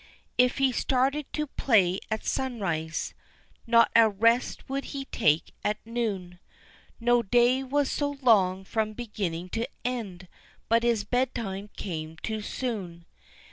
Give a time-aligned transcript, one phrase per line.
[0.35, 3.13] If he started to play at sunrise,
[3.67, 6.39] Not a rest would he take at noon;
[6.99, 10.27] No day was so long from beginning to end
[10.67, 13.05] But his bed time came too soon.